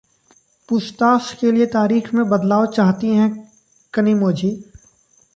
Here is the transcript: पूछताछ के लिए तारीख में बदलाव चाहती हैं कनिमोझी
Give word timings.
पूछताछ 0.69 1.33
के 1.33 1.51
लिए 1.51 1.65
तारीख 1.65 2.13
में 2.13 2.23
बदलाव 2.29 2.65
चाहती 2.65 3.07
हैं 3.07 3.29
कनिमोझी 3.93 4.51